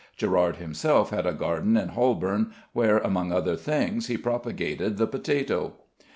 [0.17, 5.73] Gerard himself had a garden in Holborn, where among other things he propagated the potato.